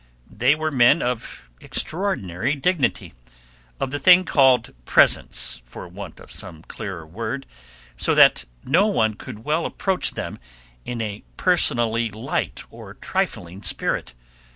[0.31, 3.13] They were men of extraordinary dignity,
[3.79, 7.45] of the thing called presence, for want of some clearer word,
[7.95, 10.39] so that no one could well approach them
[10.85, 14.15] in a personally light or trifling spirit.